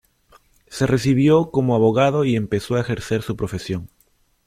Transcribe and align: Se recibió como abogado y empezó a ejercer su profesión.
Se 0.67 0.87
recibió 0.87 1.51
como 1.51 1.75
abogado 1.75 2.25
y 2.25 2.35
empezó 2.35 2.73
a 2.73 2.81
ejercer 2.81 3.21
su 3.21 3.35
profesión. 3.35 3.87